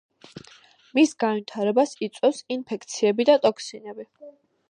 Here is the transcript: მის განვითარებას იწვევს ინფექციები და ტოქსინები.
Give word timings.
მის 0.99 1.11
განვითარებას 1.23 1.93
იწვევს 2.07 2.41
ინფექციები 2.57 3.27
და 3.31 3.39
ტოქსინები. 3.47 4.09